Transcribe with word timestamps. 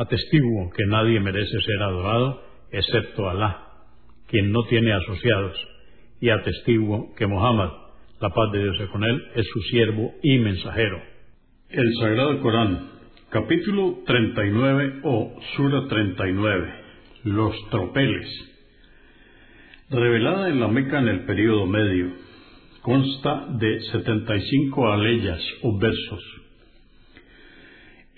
Atestiguo 0.00 0.70
que 0.70 0.86
nadie 0.86 1.20
merece 1.20 1.60
ser 1.60 1.82
adorado 1.82 2.42
excepto 2.72 3.28
Alá, 3.28 3.66
quien 4.28 4.50
no 4.50 4.62
tiene 4.64 4.94
asociados, 4.94 5.58
y 6.22 6.30
atestiguo 6.30 7.14
que 7.16 7.26
Muhammad, 7.26 7.68
la 8.18 8.30
paz 8.30 8.50
de 8.52 8.62
Dios 8.62 8.88
con 8.92 9.04
él, 9.04 9.22
es 9.34 9.46
su 9.52 9.60
siervo 9.64 10.14
y 10.22 10.38
mensajero. 10.38 11.02
El 11.68 11.92
Sagrado 12.00 12.40
Corán, 12.40 12.88
capítulo 13.28 13.98
39 14.06 15.00
o 15.04 15.38
Sura 15.54 15.86
39, 15.86 16.74
los 17.24 17.54
tropeles. 17.68 18.26
Revelada 19.90 20.48
en 20.48 20.60
la 20.60 20.68
Meca 20.68 20.98
en 20.98 21.08
el 21.08 21.26
período 21.26 21.66
medio, 21.66 22.10
consta 22.80 23.48
de 23.50 23.80
75 23.92 24.92
aleyas 24.92 25.42
o 25.60 25.78
versos 25.78 26.40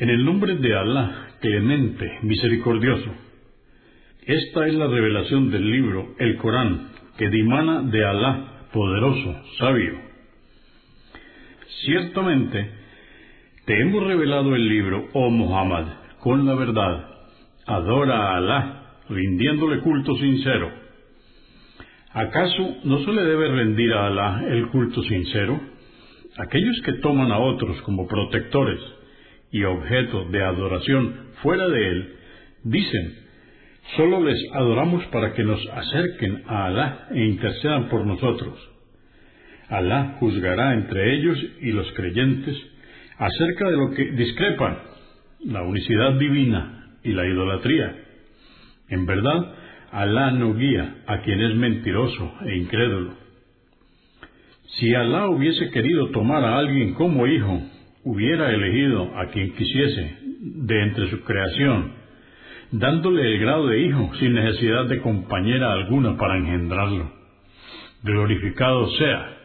en 0.03 0.11
el 0.11 0.25
nombre 0.25 0.57
de 0.57 0.75
Alá, 0.75 1.32
clemente, 1.43 2.21
misericordioso. 2.23 3.11
Esta 4.25 4.69
es 4.69 4.75
la 4.75 4.87
revelación 4.87 5.51
del 5.51 5.69
libro, 5.69 6.15
el 6.21 6.37
Corán, 6.37 6.91
que 7.19 7.29
dimana 7.29 7.83
de 7.83 8.05
Alá, 8.05 8.69
poderoso, 8.73 9.43
sabio. 9.59 9.99
Ciertamente, 11.85 12.71
te 13.67 13.81
hemos 13.81 14.07
revelado 14.07 14.55
el 14.55 14.69
libro, 14.69 15.09
oh 15.15 15.31
Muhammad, 15.31 15.87
con 16.21 16.47
la 16.47 16.55
verdad. 16.55 17.09
Adora 17.67 18.17
a 18.17 18.37
Alá, 18.37 18.83
rindiéndole 19.09 19.81
culto 19.81 20.15
sincero. 20.17 20.71
¿Acaso 22.13 22.77
no 22.85 22.99
se 23.01 23.13
le 23.13 23.25
debe 23.25 23.49
rendir 23.49 23.93
a 23.95 24.07
Alá 24.07 24.45
el 24.49 24.69
culto 24.69 25.03
sincero? 25.03 25.61
Aquellos 26.39 26.81
que 26.85 26.93
toman 26.95 27.33
a 27.33 27.39
otros 27.41 27.83
como 27.83 28.07
protectores, 28.07 28.79
y 29.53 29.65
objeto 29.65 30.25
de 30.31 30.43
adoración 30.43 31.15
fuera 31.43 31.69
de 31.69 31.89
él, 31.89 32.15
dicen, 32.65 33.15
solo 33.97 34.25
les 34.25 34.39
adoramos 34.55 35.05
para 35.07 35.35
que 35.35 35.45
nos 35.45 35.61
acerquen 35.69 36.43
a 36.47 36.67
Alá 36.67 37.09
e 37.11 37.25
intercedan 37.25 37.89
por 37.89 38.07
nosotros. 38.07 38.59
Alá 39.69 40.17
juzgará 40.19 40.75
entre 40.75 41.15
ellos 41.15 41.39
y 41.61 41.73
los 41.73 41.91
creyentes 41.93 42.57
acerca 43.19 43.69
de 43.69 43.77
lo 43.77 43.91
que 43.91 44.05
discrepan, 44.13 44.79
la 45.45 45.63
unicidad 45.63 46.15
divina 46.19 46.97
y 47.05 47.13
la 47.13 47.27
idolatría. 47.27 47.97
En 48.89 49.07
verdad, 49.07 49.55
Alá 49.91 50.31
no 50.31 50.55
guía 50.55 51.03
a 51.07 51.21
quien 51.21 51.43
es 51.43 51.55
mentiroso 51.55 52.33
e 52.47 52.57
incrédulo. 52.57 53.15
Si 54.79 54.95
Alá 54.95 55.29
hubiese 55.29 55.71
querido 55.71 56.11
tomar 56.11 56.43
a 56.43 56.57
alguien 56.57 56.95
como 56.95 57.27
hijo, 57.27 57.63
hubiera 58.05 58.53
elegido 58.53 59.17
a 59.17 59.27
quien 59.27 59.55
quisiese 59.55 60.19
de 60.41 60.83
entre 60.83 61.11
su 61.11 61.23
creación, 61.23 61.93
dándole 62.73 63.23
el 63.23 63.39
grado 63.39 63.69
de 63.69 63.81
hijo 63.81 64.11
sin 64.19 64.35
necesidad 64.35 64.87
de 64.87 65.01
compañera 65.01 65.73
alguna 65.73 66.17
para 66.17 66.37
engendrarlo. 66.37 67.13
Glorificado 68.03 68.89
sea. 68.93 69.37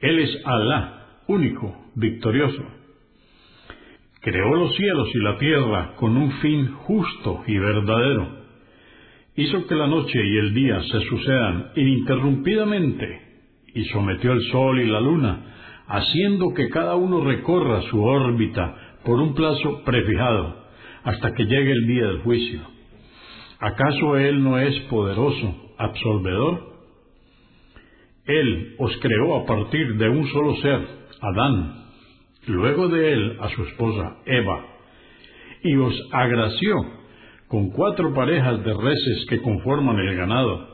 Él 0.00 0.18
es 0.18 0.42
Alá, 0.44 1.06
único, 1.28 1.76
victorioso. 1.94 2.64
Creó 4.20 4.54
los 4.56 4.74
cielos 4.74 5.08
y 5.14 5.18
la 5.18 5.38
tierra 5.38 5.94
con 5.96 6.16
un 6.16 6.32
fin 6.40 6.72
justo 6.72 7.42
y 7.46 7.58
verdadero. 7.58 8.40
Hizo 9.36 9.66
que 9.66 9.74
la 9.74 9.86
noche 9.86 10.18
y 10.22 10.38
el 10.38 10.52
día 10.52 10.82
se 10.82 11.00
sucedan 11.02 11.70
ininterrumpidamente 11.76 13.20
y 13.74 13.84
sometió 13.84 14.32
el 14.32 14.42
sol 14.50 14.80
y 14.80 14.86
la 14.86 15.00
luna 15.00 15.50
haciendo 15.90 16.54
que 16.54 16.68
cada 16.68 16.94
uno 16.94 17.20
recorra 17.24 17.82
su 17.90 18.00
órbita 18.02 18.76
por 19.04 19.18
un 19.20 19.34
plazo 19.34 19.82
prefijado, 19.84 20.54
hasta 21.02 21.34
que 21.34 21.44
llegue 21.44 21.72
el 21.72 21.86
día 21.88 22.06
del 22.06 22.20
juicio. 22.20 22.60
¿Acaso 23.58 24.16
Él 24.16 24.42
no 24.42 24.58
es 24.58 24.78
poderoso, 24.82 25.74
absolvedor? 25.78 26.70
Él 28.24 28.76
os 28.78 28.96
creó 28.98 29.36
a 29.36 29.46
partir 29.46 29.96
de 29.96 30.08
un 30.08 30.28
solo 30.28 30.56
ser, 30.58 30.86
Adán, 31.20 31.86
luego 32.46 32.88
de 32.88 33.12
él 33.12 33.36
a 33.40 33.48
su 33.48 33.64
esposa 33.64 34.18
Eva, 34.26 34.64
y 35.64 35.76
os 35.76 35.94
agració 36.12 36.76
con 37.48 37.70
cuatro 37.70 38.14
parejas 38.14 38.64
de 38.64 38.72
reses 38.72 39.26
que 39.28 39.42
conforman 39.42 39.98
el 39.98 40.16
ganado, 40.16 40.68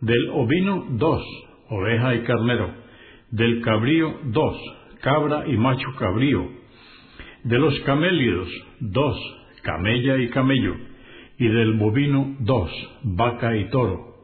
del 0.00 0.30
ovino 0.30 0.86
dos, 0.90 1.22
oveja 1.68 2.14
y 2.14 2.20
carnero, 2.20 2.72
del 3.30 3.60
cabrío 3.62 4.20
dos, 4.24 4.56
cabra 5.00 5.44
y 5.46 5.56
macho 5.56 5.94
cabrío, 5.98 6.48
de 7.44 7.58
los 7.58 7.78
camélidos 7.80 8.48
dos, 8.80 9.16
camella 9.62 10.16
y 10.18 10.28
camello, 10.28 10.74
y 11.38 11.48
del 11.48 11.74
bovino 11.74 12.36
dos, 12.40 12.70
vaca 13.02 13.56
y 13.56 13.68
toro. 13.70 14.14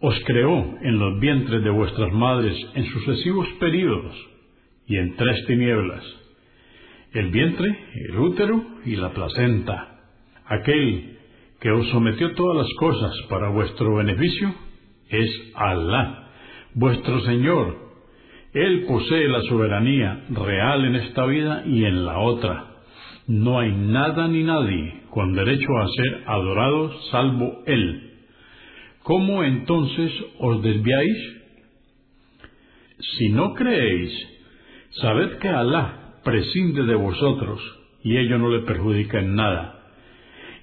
Os 0.00 0.14
creó 0.26 0.76
en 0.82 0.98
los 0.98 1.18
vientres 1.18 1.62
de 1.64 1.70
vuestras 1.70 2.12
madres 2.12 2.56
en 2.74 2.84
sucesivos 2.86 3.48
períodos 3.58 4.14
y 4.86 4.96
en 4.96 5.16
tres 5.16 5.44
tinieblas, 5.46 6.04
el 7.12 7.30
vientre, 7.30 7.76
el 8.08 8.18
útero 8.18 8.64
y 8.84 8.96
la 8.96 9.10
placenta. 9.10 10.00
Aquel 10.46 11.18
que 11.60 11.70
os 11.70 11.88
sometió 11.88 12.32
todas 12.34 12.58
las 12.58 12.74
cosas 12.78 13.12
para 13.28 13.48
vuestro 13.48 13.96
beneficio 13.96 14.54
es 15.10 15.52
Alá 15.54 16.27
vuestro 16.78 17.20
Señor. 17.22 17.76
Él 18.54 18.84
posee 18.86 19.28
la 19.28 19.42
soberanía 19.42 20.24
real 20.30 20.84
en 20.84 20.96
esta 20.96 21.26
vida 21.26 21.64
y 21.66 21.84
en 21.84 22.04
la 22.04 22.18
otra. 22.20 22.66
No 23.26 23.58
hay 23.58 23.72
nada 23.72 24.28
ni 24.28 24.44
nadie 24.44 25.02
con 25.10 25.34
derecho 25.34 25.68
a 25.76 25.88
ser 25.88 26.22
adorado 26.26 26.92
salvo 27.10 27.62
Él. 27.66 28.12
¿Cómo 29.02 29.42
entonces 29.42 30.12
os 30.38 30.62
desviáis? 30.62 31.16
Si 32.98 33.28
no 33.30 33.54
creéis, 33.54 34.12
sabed 35.00 35.38
que 35.38 35.48
Alá 35.48 36.20
prescinde 36.24 36.84
de 36.84 36.94
vosotros 36.94 37.60
y 38.04 38.16
ello 38.16 38.38
no 38.38 38.50
le 38.50 38.60
perjudica 38.60 39.18
en 39.18 39.34
nada, 39.34 39.82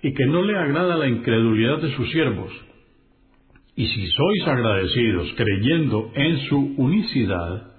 y 0.01 0.13
que 0.13 0.25
no 0.25 0.41
le 0.43 0.57
agrada 0.57 0.95
la 0.95 1.07
incredulidad 1.07 1.81
de 1.81 1.95
sus 1.95 2.09
siervos 2.11 2.51
y 3.75 3.87
si 3.87 4.07
sois 4.07 4.47
agradecidos 4.47 5.33
creyendo 5.35 6.11
en 6.15 6.39
su 6.47 6.57
unicidad, 6.77 7.73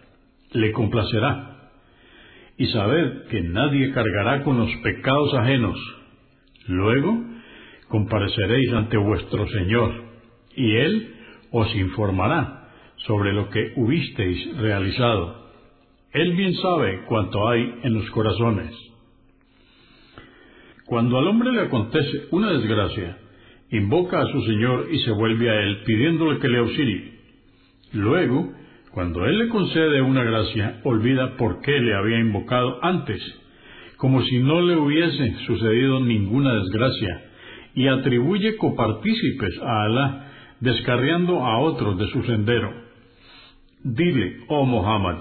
le 0.53 0.73
complacerá. 0.73 1.71
Y 2.59 2.67
sabed 2.67 3.29
que 3.29 3.41
nadie 3.43 3.93
cargará 3.93 4.43
con 4.43 4.59
los 4.59 4.71
pecados 4.83 5.35
ajenos. 5.35 5.79
Luego 6.67 7.19
compareceréis 7.89 8.73
ante 8.73 8.97
vuestro 8.97 9.47
Señor, 9.49 9.93
y 10.55 10.77
Él 10.77 11.15
os 11.51 11.75
informará 11.77 12.69
sobre 13.07 13.33
lo 13.33 13.49
que 13.51 13.73
hubisteis 13.77 14.57
realizado. 14.59 15.47
Él 16.13 16.33
bien 16.35 16.55
sabe 16.55 17.05
cuánto 17.09 17.49
hay 17.49 17.81
en 17.83 17.95
los 17.95 18.11
corazones. 18.11 18.75
Cuando 20.87 21.19
al 21.19 21.27
hombre 21.27 21.53
le 21.53 21.63
acontece 21.63 22.27
una 22.31 22.53
desgracia, 22.53 23.19
invoca 23.71 24.21
a 24.21 24.27
su 24.27 24.43
Señor 24.43 24.89
y 24.91 24.99
se 25.01 25.11
vuelve 25.11 25.51
a 25.51 25.63
Él 25.63 25.83
pidiéndole 25.85 26.39
que 26.39 26.49
le 26.49 26.59
auxilie. 26.59 27.13
Luego, 27.93 28.53
cuando 28.93 29.27
Él 29.27 29.39
le 29.39 29.49
concede 29.49 30.01
una 30.03 30.25
gracia, 30.25 30.81
olvida 30.85 31.37
por 31.37 31.61
qué 31.61 31.81
le 31.81 31.95
había 31.95 32.19
invocado 32.19 32.79
antes, 32.83 33.21
como 33.97 34.23
si 34.23 34.39
no 34.39 34.61
le 34.61 34.77
hubiese 34.77 35.35
sucedido 35.47 36.01
ninguna 36.01 36.55
desgracia, 36.55 37.23
y 37.75 37.89
atribuye 37.89 38.57
copartícipes 38.57 39.59
a 39.63 39.85
Alá, 39.85 40.33
descarriando 40.61 41.45
a 41.45 41.59
otros 41.59 41.99
de 41.99 42.09
su 42.09 42.23
sendero. 42.23 42.73
Dile, 43.85 44.39
oh 44.49 44.65
Muhammad, 44.65 45.19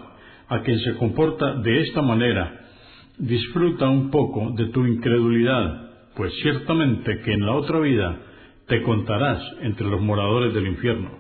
a 0.48 0.62
quien 0.62 0.80
se 0.80 0.96
comporta 0.96 1.56
de 1.56 1.82
esta 1.82 2.02
manera, 2.02 2.62
disfruta 3.18 3.90
un 3.90 4.10
poco 4.10 4.52
de 4.52 4.68
tu 4.68 4.86
incredulidad, 4.86 5.92
pues 6.16 6.34
ciertamente 6.42 7.20
que 7.24 7.34
en 7.34 7.46
la 7.46 7.54
otra 7.54 7.80
vida 7.80 8.20
te 8.68 8.82
contarás 8.82 9.42
entre 9.62 9.88
los 9.88 10.02
moradores 10.02 10.54
del 10.54 10.68
infierno. 10.68 11.12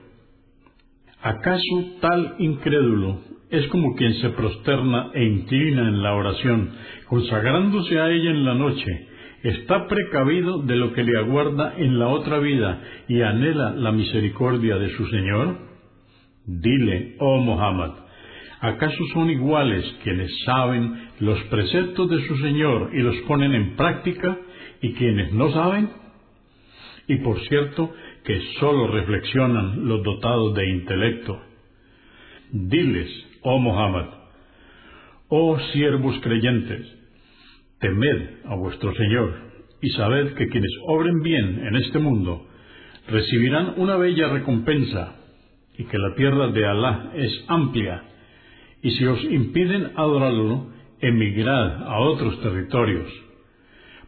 ¿Acaso 1.21 1.97
tal 2.01 2.35
incrédulo 2.39 3.19
es 3.49 3.67
como 3.67 3.95
quien 3.95 4.13
se 4.15 4.29
prosterna 4.29 5.11
e 5.13 5.23
inclina 5.23 5.87
en 5.87 6.01
la 6.01 6.13
oración, 6.13 6.71
consagrándose 7.07 7.99
a 7.99 8.09
ella 8.09 8.31
en 8.31 8.45
la 8.45 8.55
noche, 8.55 9.07
está 9.43 9.87
precavido 9.87 10.63
de 10.63 10.75
lo 10.75 10.93
que 10.93 11.03
le 11.03 11.17
aguarda 11.17 11.75
en 11.77 11.99
la 11.99 12.07
otra 12.07 12.39
vida 12.39 12.81
y 13.07 13.21
anhela 13.21 13.71
la 13.71 13.91
misericordia 13.91 14.77
de 14.77 14.89
su 14.95 15.05
Señor? 15.07 15.57
Dile, 16.45 17.15
oh 17.19 17.39
Muhammad, 17.39 17.91
¿acaso 18.59 19.03
son 19.13 19.29
iguales 19.29 19.85
quienes 20.03 20.31
saben 20.45 21.09
los 21.19 21.39
preceptos 21.45 22.09
de 22.09 22.27
su 22.27 22.37
Señor 22.37 22.89
y 22.93 22.99
los 22.99 23.15
ponen 23.27 23.53
en 23.53 23.75
práctica 23.75 24.37
y 24.81 24.93
quienes 24.93 25.31
no 25.33 25.51
saben? 25.51 26.04
Y 27.07 27.17
por 27.17 27.39
cierto, 27.47 27.93
que 28.23 28.39
sólo 28.59 28.87
reflexionan 28.87 29.87
los 29.87 30.03
dotados 30.03 30.55
de 30.55 30.69
intelecto. 30.69 31.41
Diles, 32.51 33.09
oh 33.41 33.59
Muhammad, 33.59 34.07
oh 35.29 35.59
siervos 35.73 36.19
creyentes, 36.21 36.87
temed 37.79 38.45
a 38.45 38.55
vuestro 38.55 38.93
Señor 38.95 39.33
y 39.81 39.89
sabed 39.89 40.33
que 40.33 40.47
quienes 40.47 40.71
obren 40.87 41.21
bien 41.21 41.67
en 41.67 41.75
este 41.75 41.99
mundo 41.99 42.47
recibirán 43.07 43.73
una 43.77 43.97
bella 43.97 44.29
recompensa 44.29 45.15
y 45.77 45.83
que 45.83 45.97
la 45.97 46.15
tierra 46.15 46.47
de 46.47 46.65
Alá 46.65 47.11
es 47.15 47.45
amplia 47.47 48.03
y 48.81 48.91
si 48.91 49.05
os 49.05 49.23
impiden 49.23 49.91
adorarlo, 49.95 50.71
emigrad 51.01 51.83
a 51.83 51.99
otros 51.99 52.39
territorios. 52.41 53.11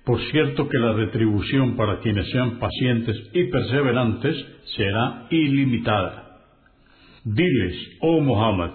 Por 0.07 0.21
cierto 0.31 0.69
que 0.69 0.77
la 0.79 0.93
retribución 0.93 1.75
para 1.75 1.99
quienes 1.99 2.31
sean 2.31 2.59
pacientes 2.59 3.29
y 3.33 3.43
perseverantes 3.51 4.37
será 4.77 5.27
ilimitada. 5.29 6.45
Diles, 7.25 7.75
oh 7.99 8.21
Muhammad, 8.21 8.71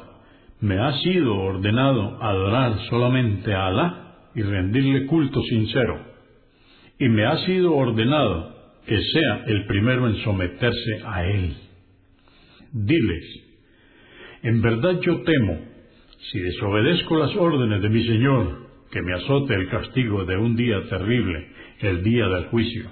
me 0.60 0.78
ha 0.78 0.92
sido 0.98 1.34
ordenado 1.34 2.22
adorar 2.22 2.78
solamente 2.90 3.54
a 3.54 3.68
Alá 3.68 4.14
y 4.34 4.42
rendirle 4.42 5.06
culto 5.06 5.40
sincero, 5.44 6.04
y 6.98 7.08
me 7.08 7.24
ha 7.24 7.38
sido 7.46 7.76
ordenado 7.76 8.54
que 8.86 8.98
sea 9.02 9.44
el 9.46 9.64
primero 9.64 10.08
en 10.08 10.16
someterse 10.16 11.00
a 11.06 11.24
Él. 11.24 11.56
Diles, 12.72 13.24
en 14.42 14.60
verdad 14.60 15.00
yo 15.00 15.22
temo, 15.22 15.60
si 16.30 16.40
desobedezco 16.40 17.16
las 17.16 17.34
órdenes 17.36 17.80
de 17.80 17.88
mi 17.88 18.04
Señor, 18.04 18.61
que 18.92 19.02
me 19.02 19.14
azote 19.14 19.54
el 19.54 19.68
castigo 19.70 20.24
de 20.26 20.36
un 20.36 20.54
día 20.54 20.86
terrible, 20.88 21.48
el 21.80 22.02
día 22.02 22.28
del 22.28 22.44
juicio. 22.46 22.90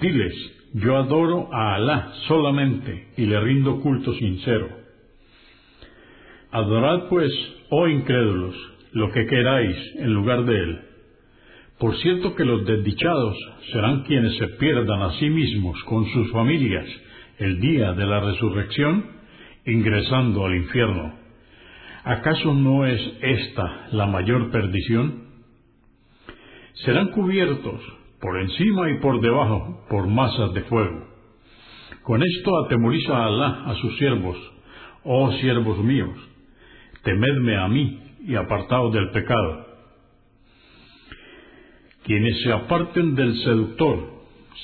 Diles, 0.00 0.34
yo 0.74 0.96
adoro 0.96 1.52
a 1.52 1.74
Alá 1.74 2.12
solamente 2.28 3.08
y 3.16 3.26
le 3.26 3.40
rindo 3.40 3.80
culto 3.80 4.14
sincero. 4.14 4.68
Adorad 6.52 7.08
pues, 7.08 7.32
oh 7.70 7.88
incrédulos, 7.88 8.54
lo 8.92 9.10
que 9.10 9.26
queráis 9.26 9.76
en 9.96 10.14
lugar 10.14 10.44
de 10.44 10.54
él. 10.54 10.80
Por 11.78 11.96
cierto 11.96 12.34
que 12.36 12.44
los 12.44 12.64
desdichados 12.64 13.36
serán 13.72 14.04
quienes 14.04 14.36
se 14.38 14.46
pierdan 14.48 15.02
a 15.02 15.18
sí 15.18 15.28
mismos 15.28 15.82
con 15.84 16.06
sus 16.06 16.30
familias 16.30 16.86
el 17.38 17.60
día 17.60 17.92
de 17.92 18.06
la 18.06 18.20
resurrección, 18.20 19.06
ingresando 19.66 20.46
al 20.46 20.54
infierno. 20.54 21.25
¿Acaso 22.06 22.54
no 22.54 22.86
es 22.86 23.00
esta 23.20 23.88
la 23.90 24.06
mayor 24.06 24.52
perdición? 24.52 25.24
Serán 26.84 27.08
cubiertos 27.08 27.80
por 28.20 28.40
encima 28.40 28.88
y 28.92 29.00
por 29.00 29.20
debajo 29.20 29.84
por 29.90 30.06
masas 30.06 30.54
de 30.54 30.62
fuego. 30.62 31.04
Con 32.04 32.22
esto 32.22 32.64
atemoriza 32.64 33.12
a 33.12 33.26
Alá 33.26 33.64
a 33.66 33.74
sus 33.74 33.98
siervos, 33.98 34.36
oh 35.02 35.32
siervos 35.32 35.78
míos, 35.78 36.16
temedme 37.02 37.56
a 37.56 37.66
mí 37.66 38.00
y 38.24 38.36
apartaos 38.36 38.94
del 38.94 39.10
pecado. 39.10 39.66
Quienes 42.04 42.40
se 42.44 42.52
aparten 42.52 43.16
del 43.16 43.36
seductor, 43.42 44.12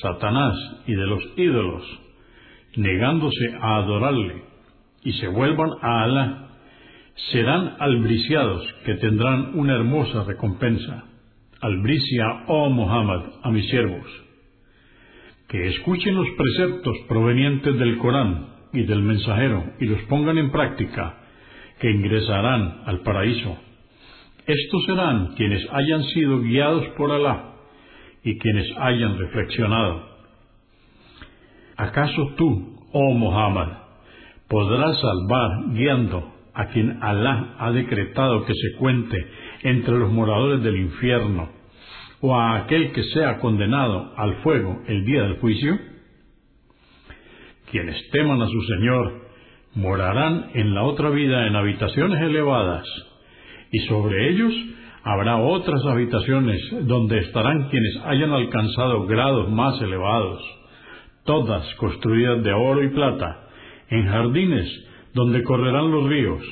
Satanás, 0.01 0.55
y 0.87 0.95
de 0.95 1.07
los 1.09 1.25
ídolos, 1.37 1.83
negándose 2.77 3.57
a 3.61 3.79
adorarle, 3.79 4.45
y 5.03 5.13
se 5.15 5.27
vuelvan 5.27 5.71
a 5.83 6.05
Alá, 6.05 6.42
serán 7.31 7.77
albriciados 7.79 8.63
que 8.85 8.95
tendrán 8.95 9.59
una 9.59 9.75
hermosa 9.75 10.25
recompensa. 10.25 11.05
Albricia, 11.61 12.45
oh 12.49 12.71
Muhammad, 12.71 13.23
a 13.43 13.51
mis 13.51 13.69
siervos, 13.69 14.07
que 15.49 15.69
escuchen 15.69 16.17
los 16.17 16.27
preceptos 16.37 16.97
provenientes 17.09 17.79
del 17.79 17.99
Corán 17.99 18.49
y 18.73 18.83
del 18.83 19.03
mensajero 19.03 19.65
y 19.79 19.87
los 19.87 20.03
pongan 20.03 20.39
en 20.39 20.51
práctica, 20.51 21.19
que 21.79 21.91
ingresarán 21.91 22.83
al 22.87 23.01
paraíso. 23.01 23.57
Estos 24.47 24.85
serán 24.87 25.35
quienes 25.37 25.65
hayan 25.71 26.03
sido 26.05 26.41
guiados 26.41 26.87
por 26.97 27.13
Alá 27.13 27.55
y 28.25 28.39
quienes 28.39 28.67
hayan 28.79 29.19
reflexionado. 29.19 30.11
¿Acaso 31.77 32.35
tú, 32.37 32.77
oh 32.93 33.13
Muhammad, 33.15 33.69
podrás 34.49 35.01
salvar 35.01 35.75
guiando 35.75 36.32
a 36.55 36.67
quien 36.67 37.03
Alá 37.03 37.57
ha 37.59 37.71
decretado 37.73 38.45
que 38.45 38.55
se 38.55 38.77
cuente 38.79 39.17
entre 39.63 39.97
los 39.99 40.11
moradores 40.13 40.63
del 40.63 40.77
infierno, 40.77 41.51
o 42.21 42.37
a 42.37 42.57
aquel 42.57 42.93
que 42.93 43.03
sea 43.05 43.39
condenado 43.39 44.13
al 44.17 44.37
fuego 44.43 44.83
el 44.87 45.05
día 45.05 45.23
del 45.23 45.39
juicio? 45.39 45.79
Quienes 47.71 48.11
teman 48.11 48.41
a 48.43 48.47
su 48.47 48.63
Señor 48.63 49.23
morarán 49.75 50.51
en 50.55 50.75
la 50.75 50.85
otra 50.85 51.11
vida 51.11 51.47
en 51.47 51.57
habitaciones 51.57 52.21
elevadas, 52.21 52.87
y 53.71 53.79
sobre 53.81 54.31
ellos 54.31 54.53
habrá 55.05 55.39
otras 55.39 55.85
habitaciones 55.87 56.61
donde 56.87 57.19
estarán 57.19 57.69
quienes 57.71 57.97
hayan 58.05 58.31
alcanzado 58.31 59.07
grados 59.07 59.51
más 59.51 59.81
elevados, 59.81 60.43
todas 61.25 61.75
construidas 61.77 62.43
de 62.43 62.53
oro 62.53 62.85
y 62.85 62.89
plata, 62.89 63.49
en 63.89 64.07
jardines 64.07 64.92
donde 65.15 65.43
correrán 65.43 65.91
los 65.91 66.09
ríos. 66.09 66.43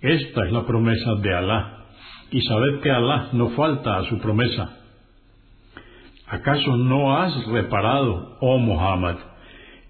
Esta 0.00 0.46
es 0.46 0.52
la 0.52 0.66
promesa 0.66 1.14
de 1.16 1.34
Alá, 1.34 1.86
y 2.30 2.40
sabed 2.42 2.80
que 2.80 2.90
Alá 2.90 3.28
no 3.32 3.50
falta 3.50 3.98
a 3.98 4.04
su 4.04 4.18
promesa. 4.18 4.78
¿Acaso 6.26 6.76
no 6.76 7.16
has 7.16 7.46
reparado, 7.46 8.36
oh 8.40 8.58
Muhammad, 8.58 9.16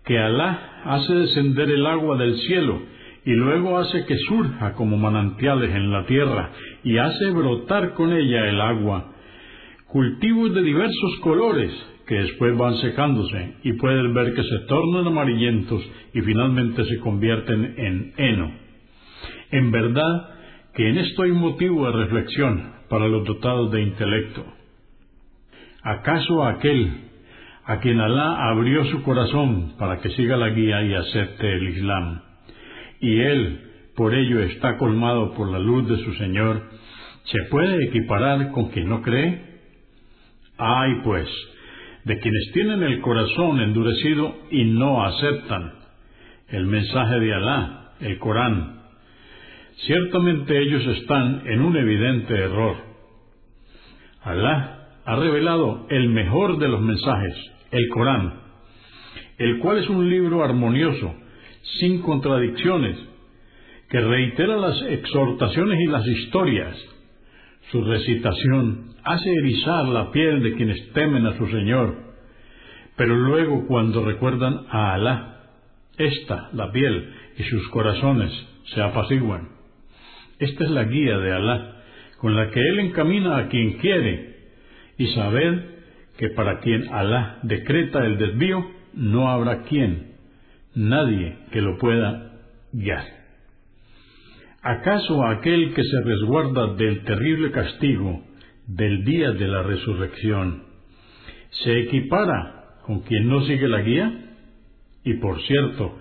que 0.04 0.18
Alá 0.18 0.82
hace 0.84 1.14
descender 1.14 1.70
el 1.70 1.86
agua 1.86 2.16
del 2.16 2.36
cielo 2.40 2.80
y 3.24 3.30
luego 3.30 3.78
hace 3.78 4.04
que 4.04 4.18
surja 4.18 4.74
como 4.74 4.96
manantiales 4.96 5.74
en 5.74 5.92
la 5.92 6.04
tierra 6.06 6.50
y 6.82 6.98
hace 6.98 7.30
brotar 7.30 7.94
con 7.94 8.12
ella 8.12 8.48
el 8.48 8.60
agua, 8.60 9.12
cultivos 9.86 10.52
de 10.54 10.62
diversos 10.62 11.16
colores 11.20 11.91
que 12.12 12.19
después 12.19 12.59
van 12.59 12.76
secándose 12.76 13.54
y 13.62 13.73
puedes 13.73 14.12
ver 14.12 14.35
que 14.35 14.42
se 14.42 14.59
tornan 14.69 15.07
amarillentos 15.07 15.83
y 16.12 16.21
finalmente 16.21 16.85
se 16.85 16.99
convierten 16.99 17.75
en 17.78 18.12
heno. 18.19 18.52
En 19.50 19.71
verdad 19.71 20.28
que 20.75 20.90
en 20.90 20.99
esto 20.99 21.23
hay 21.23 21.33
motivo 21.33 21.87
de 21.87 21.92
reflexión 21.92 22.71
para 22.90 23.09
los 23.09 23.25
dotados 23.25 23.73
de 23.73 23.81
intelecto. 23.81 24.45
¿Acaso 25.83 26.45
aquel 26.45 26.92
a 27.64 27.78
quien 27.78 27.99
Alá 27.99 28.50
abrió 28.50 28.85
su 28.90 29.02
corazón 29.04 29.73
para 29.78 30.02
que 30.02 30.11
siga 30.11 30.37
la 30.37 30.50
guía 30.50 30.83
y 30.83 30.92
acepte 30.92 31.50
el 31.50 31.66
Islam, 31.71 32.21
y 33.00 33.21
él 33.21 33.71
por 33.97 34.14
ello 34.14 34.42
está 34.42 34.76
colmado 34.76 35.33
por 35.33 35.50
la 35.50 35.59
luz 35.59 35.88
de 35.88 35.97
su 36.04 36.12
Señor, 36.16 36.62
¿se 37.25 37.38
puede 37.50 37.87
equiparar 37.87 38.50
con 38.50 38.69
quien 38.69 38.90
no 38.90 39.00
cree? 39.00 39.62
Ay, 40.59 41.00
pues, 41.04 41.26
de 42.04 42.18
quienes 42.18 42.52
tienen 42.52 42.82
el 42.82 43.00
corazón 43.00 43.61
endurecido 43.61 44.35
y 44.50 44.64
no 44.64 45.04
aceptan 45.04 45.73
el 46.49 46.66
mensaje 46.66 47.21
de 47.21 47.35
Alá, 47.35 47.92
el 48.00 48.18
Corán. 48.18 48.82
Ciertamente 49.87 50.59
ellos 50.61 50.85
están 50.99 51.42
en 51.47 51.61
un 51.61 51.76
evidente 51.76 52.35
error. 52.35 52.76
Alá 54.23 54.88
ha 55.04 55.16
revelado 55.16 55.87
el 55.90 56.09
mejor 56.11 56.59
de 56.59 56.68
los 56.68 56.80
mensajes, 56.80 57.35
el 57.71 57.88
Corán, 57.88 58.35
el 59.38 59.59
cual 59.59 59.78
es 59.78 59.88
un 59.88 60.09
libro 60.09 60.44
armonioso, 60.44 61.14
sin 61.80 62.02
contradicciones, 62.02 62.99
que 63.88 64.00
reitera 64.00 64.56
las 64.56 64.80
exhortaciones 64.82 65.80
y 65.80 65.87
las 65.87 66.06
historias. 66.06 66.76
Su 67.71 67.82
recitación 67.85 68.91
hace 69.04 69.32
erizar 69.32 69.87
la 69.88 70.11
piel 70.11 70.42
de 70.42 70.54
quienes 70.54 70.92
temen 70.92 71.26
a 71.26 71.37
su 71.37 71.47
Señor, 71.49 71.97
pero 72.97 73.16
luego 73.16 73.66
cuando 73.66 74.04
recuerdan 74.04 74.66
a 74.71 74.94
Alá, 74.94 75.40
esta, 75.99 76.50
la 76.52 76.71
piel 76.73 77.12
y 77.37 77.42
sus 77.44 77.68
corazones 77.68 78.32
se 78.75 78.82
apaciguan. 78.82 79.49
Esta 80.38 80.64
es 80.64 80.71
la 80.71 80.85
guía 80.85 81.18
de 81.18 81.32
Alá, 81.32 81.82
con 82.18 82.37
la 82.37 82.50
que 82.50 82.61
Él 82.61 82.80
encamina 82.80 83.38
a 83.38 83.49
quien 83.49 83.78
quiere, 83.78 84.37
y 84.99 85.06
sabed 85.09 85.61
que 86.16 86.28
para 86.30 86.61
quien 86.61 86.92
Alá 86.92 87.38
decreta 87.42 88.04
el 88.04 88.18
desvío, 88.18 88.64
no 88.94 89.30
habrá 89.30 89.62
quien, 89.62 90.12
nadie 90.75 91.38
que 91.50 91.61
lo 91.61 91.78
pueda 91.78 92.40
guiar. 92.73 93.04
¿Acaso 94.62 95.26
aquel 95.26 95.75
que 95.75 95.82
se 95.82 96.00
resguarda 96.04 96.75
del 96.75 97.02
terrible 97.02 97.50
castigo 97.50 98.23
del 98.75 99.05
día 99.05 99.33
de 99.33 99.49
la 99.49 99.62
resurrección 99.62 100.64
se 101.50 101.81
equipara 101.81 102.79
con 102.87 103.00
quien 103.00 103.29
no 103.29 103.45
sigue 103.45 103.69
la 103.69 103.83
guía? 103.83 104.37
Y 105.05 105.14
por 105.14 105.41
cierto, 105.43 105.99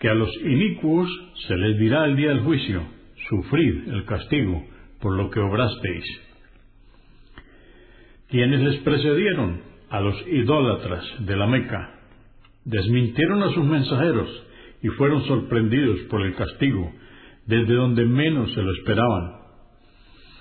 que 0.00 0.08
a 0.08 0.14
los 0.14 0.30
inicuos 0.42 1.08
se 1.46 1.56
les 1.56 1.78
dirá 1.78 2.06
el 2.06 2.16
día 2.16 2.30
del 2.30 2.40
juicio, 2.40 2.82
sufrid 3.28 3.88
el 3.88 4.04
castigo 4.04 4.64
por 5.00 5.16
lo 5.16 5.30
que 5.30 5.40
obrasteis. 5.40 6.04
Quienes 8.28 8.60
les 8.60 8.76
precedieron, 8.80 9.62
a 9.90 10.00
los 10.00 10.16
idólatras 10.26 11.04
de 11.20 11.36
la 11.36 11.46
Meca, 11.46 11.94
desmintieron 12.64 13.42
a 13.42 13.52
sus 13.54 13.64
mensajeros 13.64 14.28
y 14.82 14.88
fueron 14.88 15.24
sorprendidos 15.26 16.00
por 16.10 16.22
el 16.22 16.34
castigo 16.34 16.92
desde 17.46 17.74
donde 17.74 18.04
menos 18.04 18.52
se 18.52 18.62
lo 18.62 18.70
esperaban. 18.72 19.38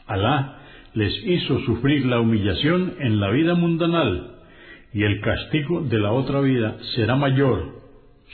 Alá 0.08 0.57
les 0.98 1.14
hizo 1.28 1.60
sufrir 1.60 2.08
la 2.08 2.20
humillación 2.20 2.96
en 3.00 3.20
la 3.20 3.30
vida 3.30 3.54
mundanal 3.54 4.40
y 4.92 5.04
el 5.04 5.22
castigo 5.22 5.82
de 5.82 6.00
la 6.00 6.12
otra 6.12 6.40
vida 6.42 6.76
será 6.96 7.16
mayor 7.16 7.84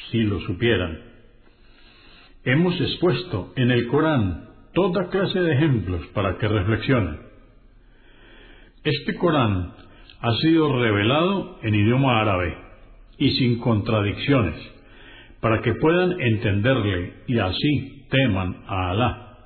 si 0.10 0.24
lo 0.24 0.40
supieran. 0.40 0.98
Hemos 2.46 2.80
expuesto 2.80 3.52
en 3.58 3.70
el 3.70 3.88
Corán 3.88 4.46
toda 4.74 5.10
clase 5.10 5.42
de 5.42 5.54
ejemplos 5.56 6.08
para 6.14 6.38
que 6.38 6.48
reflexionen. 6.48 7.20
Este 8.86 9.14
Corán 9.16 9.74
ha 10.22 10.34
sido 10.38 10.82
revelado 10.82 11.60
en 11.64 11.76
idioma 11.76 12.22
árabe 12.22 12.58
y 13.18 13.32
sin 13.32 13.60
contradicciones, 13.60 14.56
para 15.42 15.62
que 15.62 15.74
puedan 15.74 16.18
entenderle 16.18 17.14
y 17.28 17.40
así 17.40 18.06
teman 18.10 18.64
a 18.68 18.92
Alá. 18.92 19.38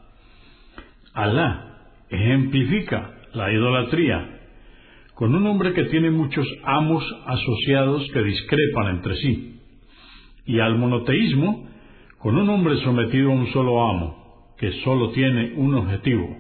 Alá 1.16 1.67
ejemplifica 2.10 3.16
la 3.34 3.52
idolatría 3.52 4.38
con 5.18 5.34
un 5.34 5.48
hombre 5.48 5.74
que 5.74 5.86
tiene 5.86 6.12
muchos 6.12 6.48
amos 6.64 7.04
asociados 7.26 8.08
que 8.14 8.22
discrepan 8.22 8.98
entre 8.98 9.16
sí, 9.16 9.60
y 10.46 10.60
al 10.60 10.78
monoteísmo 10.78 11.68
con 12.20 12.38
un 12.38 12.48
hombre 12.50 12.78
sometido 12.84 13.32
a 13.32 13.34
un 13.34 13.48
solo 13.52 13.84
amo, 13.84 14.54
que 14.60 14.72
solo 14.84 15.10
tiene 15.12 15.54
un 15.56 15.74
objetivo. 15.74 16.38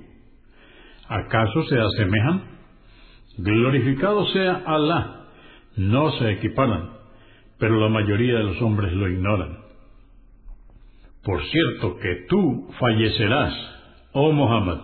¿Acaso 1.07 1.63
se 1.63 1.79
asemejan? 1.79 2.43
Glorificado 3.39 4.27
sea 4.27 4.63
Alá, 4.65 5.25
no 5.75 6.12
se 6.19 6.31
equiparan, 6.33 6.91
pero 7.57 7.79
la 7.79 7.89
mayoría 7.89 8.38
de 8.38 8.43
los 8.43 8.62
hombres 8.62 8.93
lo 8.93 9.09
ignoran. 9.09 9.57
Por 11.24 11.43
cierto 11.45 11.97
que 11.97 12.25
tú 12.29 12.69
fallecerás, 12.79 13.53
oh 14.13 14.31
Muhammad, 14.31 14.81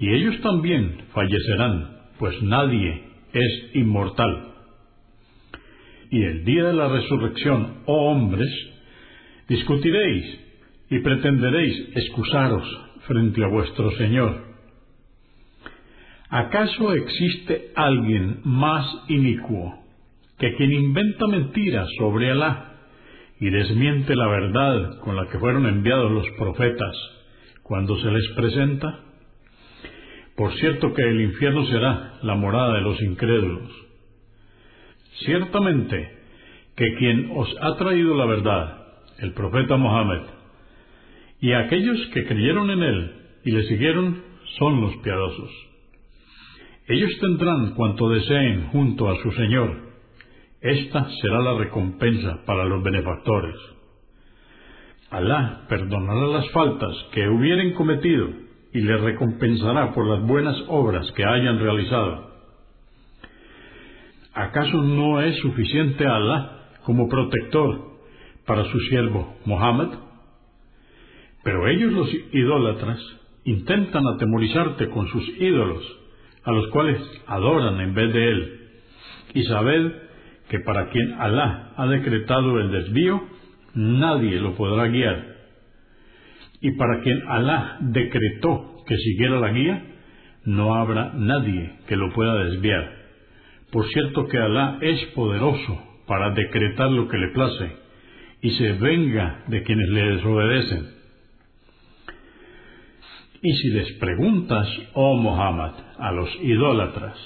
y 0.00 0.14
ellos 0.14 0.40
también 0.40 0.96
fallecerán, 1.12 1.98
pues 2.18 2.42
nadie 2.42 3.02
es 3.34 3.70
inmortal. 3.74 4.54
Y 6.10 6.22
el 6.22 6.44
día 6.44 6.64
de 6.64 6.72
la 6.72 6.88
resurrección, 6.88 7.82
oh 7.84 8.10
hombres, 8.10 8.48
discutiréis 9.46 10.40
y 10.88 11.00
pretenderéis 11.00 11.90
excusaros 11.94 12.66
frente 13.06 13.44
a 13.44 13.48
vuestro 13.48 13.90
Señor. 13.92 14.42
¿Acaso 16.30 16.94
existe 16.94 17.70
alguien 17.76 18.40
más 18.44 18.86
inicuo 19.08 19.84
que 20.38 20.54
quien 20.56 20.72
inventa 20.72 21.26
mentiras 21.26 21.88
sobre 21.98 22.30
Alá 22.30 22.72
y 23.38 23.50
desmiente 23.50 24.16
la 24.16 24.28
verdad 24.28 24.98
con 25.00 25.14
la 25.14 25.26
que 25.28 25.38
fueron 25.38 25.66
enviados 25.66 26.10
los 26.10 26.26
profetas 26.38 26.96
cuando 27.62 27.98
se 27.98 28.10
les 28.10 28.26
presenta? 28.34 29.09
Por 30.40 30.54
cierto 30.54 30.94
que 30.94 31.02
el 31.02 31.20
infierno 31.20 31.66
será 31.66 32.14
la 32.22 32.34
morada 32.34 32.72
de 32.72 32.80
los 32.80 32.98
incrédulos. 33.02 33.70
Ciertamente 35.26 36.16
que 36.74 36.94
quien 36.94 37.32
os 37.36 37.54
ha 37.60 37.76
traído 37.76 38.14
la 38.16 38.24
verdad, 38.24 38.86
el 39.18 39.34
profeta 39.34 39.76
Mohammed, 39.76 40.22
y 41.42 41.52
aquellos 41.52 41.98
que 42.14 42.24
creyeron 42.24 42.70
en 42.70 42.82
él 42.82 43.12
y 43.44 43.50
le 43.50 43.64
siguieron, 43.64 44.22
son 44.58 44.80
los 44.80 44.96
piadosos. 45.02 45.50
Ellos 46.88 47.10
tendrán 47.20 47.74
cuanto 47.74 48.08
deseen 48.08 48.68
junto 48.68 49.10
a 49.10 49.22
su 49.22 49.32
Señor. 49.32 49.90
Esta 50.62 51.06
será 51.20 51.42
la 51.42 51.58
recompensa 51.58 52.46
para 52.46 52.64
los 52.64 52.82
benefactores. 52.82 53.56
Alá 55.10 55.66
perdonará 55.68 56.28
las 56.28 56.50
faltas 56.52 56.96
que 57.12 57.28
hubieren 57.28 57.74
cometido 57.74 58.48
y 58.72 58.80
le 58.80 58.96
recompensará 58.96 59.92
por 59.92 60.06
las 60.06 60.26
buenas 60.26 60.56
obras 60.68 61.10
que 61.12 61.24
hayan 61.24 61.58
realizado. 61.58 62.30
¿Acaso 64.32 64.82
no 64.82 65.20
es 65.20 65.36
suficiente 65.38 66.06
Alá 66.06 66.68
como 66.84 67.08
protector 67.08 67.98
para 68.46 68.64
su 68.64 68.78
siervo 68.80 69.36
Mohammed? 69.44 69.88
Pero 71.42 71.66
ellos 71.68 71.92
los 71.92 72.08
idólatras 72.32 73.00
intentan 73.44 74.06
atemorizarte 74.14 74.88
con 74.90 75.08
sus 75.08 75.28
ídolos, 75.40 75.82
a 76.44 76.52
los 76.52 76.68
cuales 76.68 77.00
adoran 77.26 77.80
en 77.80 77.94
vez 77.94 78.12
de 78.12 78.28
él. 78.28 78.60
Y 79.34 79.42
sabed 79.44 79.92
que 80.48 80.60
para 80.60 80.90
quien 80.90 81.14
Alá 81.14 81.72
ha 81.76 81.86
decretado 81.86 82.60
el 82.60 82.70
desvío, 82.70 83.22
nadie 83.74 84.38
lo 84.40 84.54
podrá 84.54 84.86
guiar 84.88 85.39
y 86.60 86.72
para 86.72 87.00
quien 87.00 87.22
Alá 87.28 87.78
decretó 87.80 88.76
que 88.86 88.96
siguiera 88.96 89.40
la 89.40 89.50
guía, 89.50 89.84
no 90.44 90.74
habrá 90.74 91.12
nadie 91.14 91.72
que 91.86 91.96
lo 91.96 92.12
pueda 92.12 92.44
desviar. 92.44 93.00
Por 93.70 93.86
cierto 93.88 94.26
que 94.26 94.38
Alá 94.38 94.78
es 94.80 95.04
poderoso 95.14 95.80
para 96.06 96.30
decretar 96.30 96.90
lo 96.90 97.08
que 97.08 97.18
le 97.18 97.28
place 97.28 97.76
y 98.42 98.50
se 98.50 98.72
venga 98.72 99.44
de 99.48 99.62
quienes 99.62 99.88
le 99.90 100.16
desobedecen. 100.16 101.00
Y 103.42 103.52
si 103.54 103.68
les 103.68 103.92
preguntas, 103.92 104.68
oh 104.92 105.16
Muhammad, 105.16 105.72
a 105.98 106.12
los 106.12 106.28
idólatras, 106.42 107.16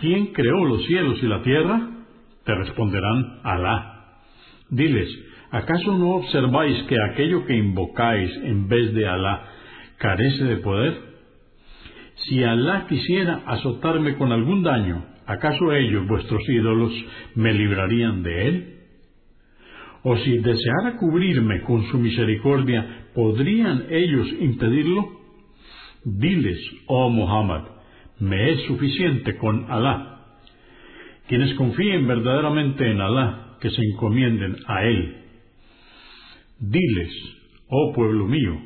¿quién 0.00 0.26
creó 0.26 0.64
los 0.64 0.84
cielos 0.86 1.18
y 1.22 1.26
la 1.26 1.42
tierra? 1.42 1.90
Te 2.44 2.54
responderán 2.54 3.40
Alá. 3.42 4.20
Diles, 4.70 5.08
¿Acaso 5.56 5.96
no 5.96 6.10
observáis 6.16 6.82
que 6.82 6.96
aquello 7.00 7.46
que 7.46 7.56
invocáis 7.56 8.30
en 8.44 8.68
vez 8.68 8.92
de 8.92 9.08
Alá 9.08 9.48
carece 9.96 10.44
de 10.44 10.56
poder? 10.58 10.94
Si 12.16 12.44
Alá 12.44 12.86
quisiera 12.86 13.42
azotarme 13.46 14.16
con 14.16 14.32
algún 14.32 14.62
daño, 14.62 15.06
¿acaso 15.24 15.72
ellos, 15.72 16.06
vuestros 16.06 16.46
ídolos, 16.46 16.92
me 17.36 17.54
librarían 17.54 18.22
de 18.22 18.48
él? 18.48 18.74
O 20.02 20.18
si 20.18 20.36
deseara 20.36 20.98
cubrirme 20.98 21.62
con 21.62 21.84
su 21.84 21.98
misericordia, 22.00 23.06
¿podrían 23.14 23.86
ellos 23.88 24.28
impedirlo? 24.38 25.08
Diles, 26.04 26.60
oh 26.86 27.08
Muhammad, 27.08 27.62
me 28.20 28.50
es 28.50 28.60
suficiente 28.66 29.38
con 29.38 29.72
Alá. 29.72 30.20
Quienes 31.28 31.54
confíen 31.54 32.06
verdaderamente 32.06 32.90
en 32.90 33.00
Alá, 33.00 33.56
que 33.58 33.70
se 33.70 33.80
encomienden 33.82 34.56
a 34.66 34.84
Él 34.84 35.22
Diles, 36.58 37.12
oh 37.68 37.92
pueblo 37.92 38.24
mío, 38.24 38.58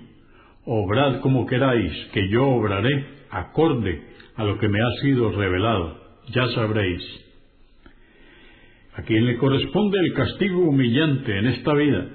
obrad 0.64 1.20
como 1.23 1.44
queráis, 1.47 1.92
que 2.12 2.28
yo 2.28 2.47
obraré 2.47 3.04
acorde 3.30 4.00
a 4.37 4.44
lo 4.44 4.59
que 4.59 4.68
me 4.68 4.78
ha 4.78 5.02
sido 5.02 5.32
revelado, 5.32 5.99
ya 6.28 6.47
sabréis. 6.54 7.02
A 8.94 9.02
quien 9.02 9.26
le 9.26 9.38
corresponde 9.38 9.99
el 9.99 10.14
castigo 10.14 10.68
humillante 10.68 11.37
en 11.37 11.47
esta 11.49 11.75
vida, 11.75 12.06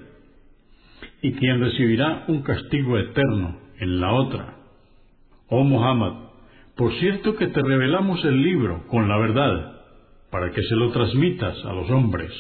y 1.21 1.33
quien 1.33 1.59
recibirá 1.59 2.23
un 2.29 2.41
castigo 2.41 2.97
eterno 2.97 3.59
en 3.77 3.99
la 3.99 4.13
otra. 4.13 4.57
Oh 5.49 5.63
Muhammad, 5.65 6.29
por 6.77 6.93
cierto 6.99 7.35
que 7.35 7.47
te 7.47 7.61
revelamos 7.61 8.23
el 8.23 8.41
libro 8.41 8.87
con 8.87 9.09
la 9.09 9.17
verdad, 9.17 9.81
para 10.31 10.51
que 10.51 10.61
se 10.63 10.75
lo 10.75 10.91
transmitas 10.91 11.57
a 11.65 11.73
los 11.73 11.89
hombres 11.89 12.31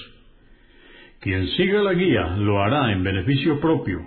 quien 1.25 1.47
siga 1.57 1.81
la 1.81 1.95
guía 1.95 2.35
lo 2.37 2.61
hará 2.61 2.91
en 2.91 3.03
beneficio 3.03 3.59
propio, 3.59 3.99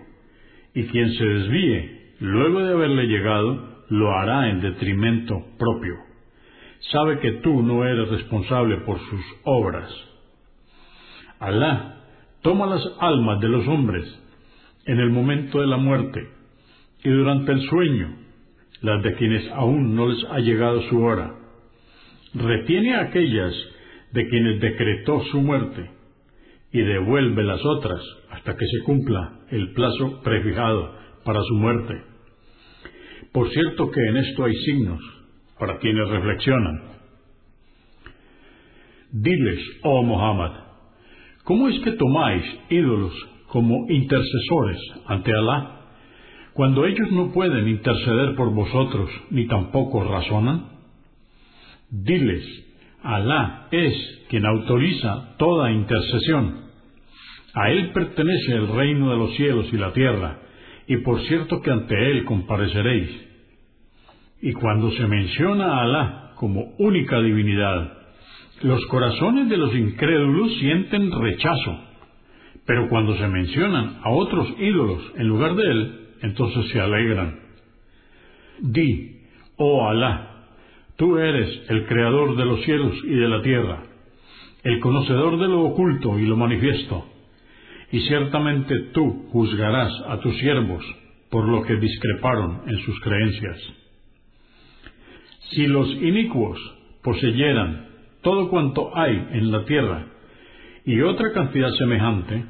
y 0.72 0.84
quien 0.84 1.12
se 1.14 1.24
desvíe 1.24 2.12
luego 2.20 2.60
de 2.60 2.74
haberle 2.74 3.08
llegado 3.08 3.82
lo 3.88 4.12
hará 4.12 4.48
en 4.50 4.60
detrimento 4.60 5.34
propio. 5.58 5.96
sabe 6.92 7.18
que 7.18 7.32
tú 7.42 7.60
no 7.60 7.84
eres 7.84 8.08
responsable 8.08 8.76
por 8.82 9.00
sus 9.00 9.20
obras. 9.42 9.92
Alá 11.40 12.04
toma 12.42 12.66
las 12.66 12.88
almas 13.00 13.40
de 13.40 13.48
los 13.48 13.66
hombres 13.66 14.04
en 14.86 15.00
el 15.00 15.10
momento 15.10 15.60
de 15.60 15.66
la 15.66 15.76
muerte 15.76 16.24
y 17.02 17.10
durante 17.10 17.50
el 17.50 17.62
sueño, 17.62 18.14
las 18.80 19.02
de 19.02 19.14
quienes 19.16 19.50
aún 19.50 19.96
no 19.96 20.06
les 20.06 20.24
ha 20.30 20.38
llegado 20.38 20.82
su 20.82 21.02
hora. 21.02 21.34
Retiene 22.32 22.94
a 22.94 23.00
aquellas 23.00 23.52
de 24.12 24.28
quienes 24.28 24.60
decretó 24.60 25.24
su 25.32 25.40
muerte 25.40 25.97
y 26.72 26.80
devuelve 26.80 27.42
las 27.44 27.64
otras 27.64 28.00
hasta 28.30 28.56
que 28.56 28.66
se 28.66 28.84
cumpla 28.84 29.40
el 29.50 29.72
plazo 29.72 30.20
prefijado 30.22 30.94
para 31.24 31.40
su 31.42 31.54
muerte. 31.54 32.02
Por 33.32 33.50
cierto 33.50 33.90
que 33.90 34.00
en 34.00 34.16
esto 34.18 34.44
hay 34.44 34.54
signos 34.64 35.00
para 35.58 35.78
quienes 35.78 36.08
reflexionan. 36.08 36.82
Diles, 39.10 39.60
oh 39.82 40.02
Muhammad, 40.02 40.52
¿cómo 41.44 41.68
es 41.68 41.78
que 41.80 41.92
tomáis 41.92 42.44
ídolos 42.68 43.14
como 43.48 43.86
intercesores 43.88 44.78
ante 45.06 45.32
Alá 45.32 45.74
cuando 46.52 46.84
ellos 46.84 47.10
no 47.12 47.32
pueden 47.32 47.68
interceder 47.68 48.34
por 48.34 48.52
vosotros 48.52 49.10
ni 49.30 49.46
tampoco 49.46 50.04
razonan? 50.04 50.68
Diles, 51.90 52.44
Alá 53.02 53.68
es 53.70 54.26
quien 54.28 54.44
autoriza 54.44 55.36
toda 55.38 55.70
intercesión. 55.70 56.68
A 57.54 57.70
Él 57.70 57.90
pertenece 57.92 58.52
el 58.52 58.68
reino 58.68 59.10
de 59.10 59.16
los 59.16 59.34
cielos 59.36 59.66
y 59.72 59.76
la 59.76 59.92
tierra, 59.92 60.38
y 60.86 60.96
por 60.98 61.20
cierto 61.22 61.60
que 61.60 61.70
ante 61.70 61.94
Él 62.10 62.24
compareceréis. 62.24 63.10
Y 64.42 64.52
cuando 64.52 64.90
se 64.92 65.06
menciona 65.06 65.66
a 65.66 65.82
Alá 65.82 66.32
como 66.36 66.74
única 66.78 67.20
divinidad, 67.20 67.92
los 68.62 68.84
corazones 68.86 69.48
de 69.48 69.56
los 69.56 69.74
incrédulos 69.74 70.52
sienten 70.58 71.10
rechazo, 71.10 71.80
pero 72.66 72.88
cuando 72.88 73.16
se 73.16 73.26
mencionan 73.28 73.98
a 74.02 74.10
otros 74.10 74.48
ídolos 74.58 75.02
en 75.16 75.26
lugar 75.26 75.54
de 75.54 75.62
Él, 75.62 76.06
entonces 76.22 76.68
se 76.70 76.80
alegran. 76.80 77.38
Di, 78.60 79.20
oh 79.56 79.88
Alá, 79.88 80.37
tú 80.98 81.16
eres 81.16 81.70
el 81.70 81.86
creador 81.86 82.36
de 82.36 82.44
los 82.44 82.62
cielos 82.64 82.92
y 83.04 83.14
de 83.14 83.28
la 83.28 83.40
tierra, 83.40 83.84
el 84.62 84.78
conocedor 84.80 85.38
de 85.38 85.48
lo 85.48 85.62
oculto 85.62 86.18
y 86.18 86.26
lo 86.26 86.36
manifiesto 86.36 87.06
y 87.90 88.00
ciertamente 88.00 88.78
tú 88.92 89.28
juzgarás 89.32 89.92
a 90.08 90.20
tus 90.20 90.36
siervos 90.38 90.84
por 91.30 91.48
lo 91.48 91.62
que 91.62 91.76
discreparon 91.76 92.62
en 92.66 92.78
sus 92.80 93.00
creencias. 93.00 93.56
Si 95.50 95.66
los 95.66 95.88
inicuos 96.02 96.58
poseyeran 97.02 97.88
todo 98.22 98.50
cuanto 98.50 98.94
hay 98.96 99.28
en 99.32 99.50
la 99.50 99.64
tierra 99.64 100.06
y 100.84 101.00
otra 101.00 101.32
cantidad 101.32 101.70
semejante, 101.72 102.44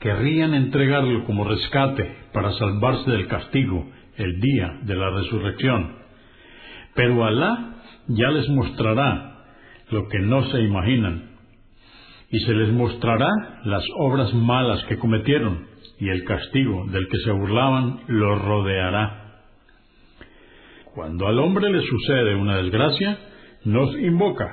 querrían 0.00 0.54
entregarlo 0.54 1.24
como 1.24 1.44
rescate 1.44 2.16
para 2.32 2.52
salvarse 2.52 3.10
del 3.10 3.26
castigo 3.26 3.86
el 4.16 4.40
día 4.40 4.78
de 4.82 4.96
la 4.96 5.10
resurrección. 5.10 6.01
Pero 6.94 7.24
Alá 7.24 7.76
ya 8.08 8.30
les 8.30 8.48
mostrará 8.48 9.44
lo 9.90 10.08
que 10.08 10.18
no 10.18 10.44
se 10.50 10.60
imaginan 10.60 11.32
y 12.30 12.40
se 12.40 12.54
les 12.54 12.72
mostrará 12.72 13.28
las 13.64 13.84
obras 13.98 14.32
malas 14.32 14.82
que 14.84 14.98
cometieron, 14.98 15.66
y 15.98 16.08
el 16.08 16.24
castigo 16.24 16.86
del 16.86 17.06
que 17.08 17.18
se 17.18 17.30
burlaban 17.30 18.00
los 18.08 18.42
rodeará. 18.42 19.42
Cuando 20.94 21.28
al 21.28 21.38
hombre 21.38 21.70
le 21.70 21.82
sucede 21.82 22.34
una 22.34 22.56
desgracia, 22.56 23.18
nos 23.64 23.94
invoca, 23.96 24.50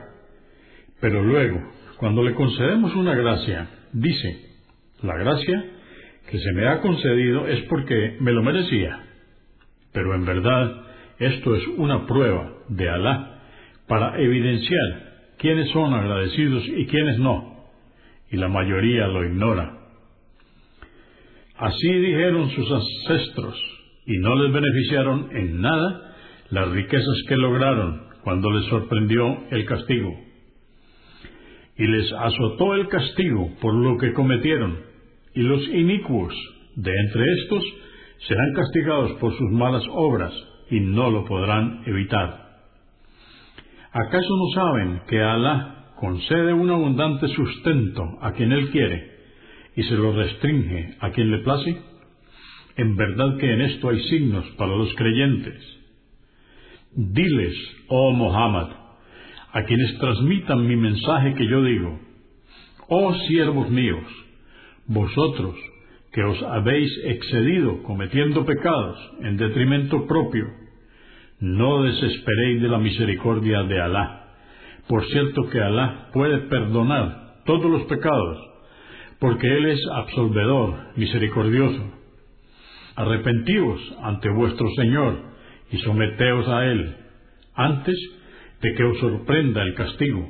pero 0.99 1.23
luego, 1.23 1.59
cuando 1.97 2.21
le 2.21 2.33
concedemos 2.33 2.93
una 2.95 3.15
gracia, 3.15 3.69
dice, 3.93 4.49
la 5.01 5.17
gracia 5.17 5.65
que 6.29 6.37
se 6.37 6.51
me 6.53 6.67
ha 6.67 6.81
concedido 6.81 7.47
es 7.47 7.61
porque 7.63 8.17
me 8.19 8.33
lo 8.33 8.43
merecía. 8.43 9.05
Pero 9.93 10.13
en 10.15 10.25
verdad, 10.25 10.88
esto 11.19 11.55
es 11.55 11.67
una 11.77 12.05
prueba 12.05 12.53
de 12.69 12.89
Alá 12.89 13.41
para 13.87 14.19
evidenciar 14.19 15.35
quiénes 15.37 15.69
son 15.71 15.93
agradecidos 15.93 16.63
y 16.67 16.85
quiénes 16.87 17.19
no 17.19 17.49
y 18.31 18.37
la 18.37 18.47
mayoría 18.47 19.07
lo 19.07 19.25
ignora. 19.25 19.77
Así 21.57 21.91
dijeron 21.91 22.49
sus 22.51 22.71
ancestros, 22.71 23.55
y 24.05 24.17
no 24.19 24.35
les 24.35 24.53
beneficiaron 24.53 25.29
en 25.35 25.61
nada 25.61 26.15
las 26.51 26.69
riquezas 26.69 27.23
que 27.27 27.35
lograron 27.35 28.07
cuando 28.23 28.49
les 28.51 28.65
sorprendió 28.69 29.49
el 29.51 29.65
castigo. 29.65 30.09
Y 31.77 31.87
les 31.87 32.11
azotó 32.13 32.75
el 32.75 32.87
castigo 32.87 33.51
por 33.61 33.73
lo 33.73 33.97
que 33.97 34.13
cometieron, 34.13 34.79
y 35.33 35.41
los 35.41 35.67
inicuos 35.69 36.33
de 36.75 36.91
entre 36.91 37.23
estos 37.41 37.63
serán 38.27 38.53
castigados 38.53 39.11
por 39.19 39.35
sus 39.37 39.51
malas 39.51 39.83
obras, 39.91 40.33
y 40.69 40.79
no 40.79 41.09
lo 41.09 41.25
podrán 41.25 41.83
evitar. 41.85 42.49
¿Acaso 43.91 44.29
no 44.37 44.53
saben 44.53 45.01
que 45.07 45.21
Alá 45.21 45.93
concede 45.95 46.53
un 46.53 46.69
abundante 46.69 47.27
sustento 47.29 48.03
a 48.21 48.33
quien 48.33 48.51
Él 48.51 48.69
quiere 48.69 49.19
y 49.75 49.83
se 49.83 49.95
lo 49.95 50.13
restringe 50.13 50.95
a 50.99 51.09
quien 51.11 51.31
le 51.31 51.39
place? 51.39 51.81
En 52.75 52.95
verdad 52.95 53.37
que 53.37 53.51
en 53.51 53.61
esto 53.61 53.89
hay 53.89 53.99
signos 54.03 54.45
para 54.57 54.75
los 54.75 54.93
creyentes. 54.95 55.61
Diles, 56.95 57.55
oh 57.87 58.11
Muhammad, 58.11 58.69
a 59.51 59.63
quienes 59.63 59.97
transmitan 59.97 60.67
mi 60.67 60.75
mensaje 60.75 61.33
que 61.33 61.47
yo 61.47 61.63
digo, 61.63 61.99
oh 62.87 63.13
siervos 63.27 63.69
míos, 63.69 64.05
vosotros 64.87 65.55
que 66.11 66.23
os 66.23 66.41
habéis 66.43 66.91
excedido 67.05 67.83
cometiendo 67.83 68.45
pecados 68.45 68.97
en 69.21 69.37
detrimento 69.37 70.07
propio, 70.07 70.47
no 71.39 71.83
desesperéis 71.83 72.61
de 72.61 72.67
la 72.67 72.79
misericordia 72.79 73.63
de 73.63 73.81
Alá 73.81 74.19
por 74.89 75.05
cierto 75.05 75.47
que 75.51 75.61
Alá 75.61 76.09
puede 76.11 76.39
perdonar 76.49 77.43
todos 77.45 77.69
los 77.69 77.83
pecados, 77.83 78.37
porque 79.19 79.47
Él 79.47 79.67
es 79.67 79.79
absolvedor, 79.93 80.73
misericordioso. 80.95 81.93
Arrepentíos 82.95 83.79
ante 84.01 84.29
vuestro 84.29 84.67
Señor 84.75 85.15
y 85.71 85.77
someteos 85.77 86.47
a 86.47 86.65
Él, 86.65 86.95
antes 87.53 87.95
de 88.61 88.73
que 88.73 88.83
os 88.83 88.97
sorprenda 88.97 89.61
el 89.61 89.75
castigo, 89.75 90.27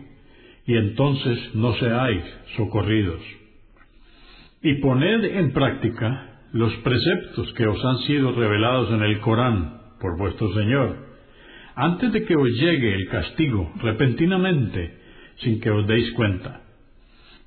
y 0.68 0.76
entonces 0.76 1.56
no 1.56 1.74
seáis 1.76 2.22
socorridos. 2.58 3.22
Y 4.62 4.76
poned 4.76 5.24
en 5.24 5.52
práctica 5.54 6.42
los 6.52 6.74
preceptos 6.78 7.54
que 7.54 7.68
os 7.68 7.84
han 7.84 7.98
sido 8.00 8.32
revelados 8.34 8.92
en 8.92 9.02
el 9.04 9.20
Corán 9.20 9.80
por 10.00 10.18
vuestro 10.18 10.54
Señor 10.54 11.10
antes 11.80 12.12
de 12.12 12.26
que 12.26 12.36
os 12.36 12.50
llegue 12.50 12.94
el 12.94 13.08
castigo 13.08 13.72
repentinamente, 13.82 14.98
sin 15.38 15.62
que 15.62 15.72
os 15.72 15.88
deis 15.88 16.12
cuenta. 16.12 16.62